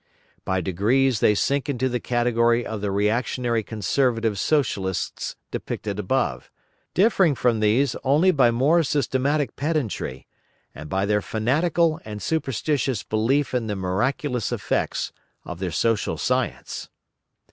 [0.45, 6.49] By degrees they sink into the category of the reactionary conservative Socialists depicted above,
[6.95, 10.25] differing from these only by more systematic pedantry,
[10.73, 15.11] and by their fanatical and superstitious belief in the miraculous effects
[15.45, 16.89] of their social science.